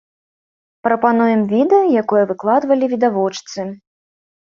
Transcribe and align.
Прапануем 0.85 1.41
відэа, 1.51 1.81
якое 2.03 2.23
выкладвалі 2.31 2.85
відавочцы. 2.95 3.67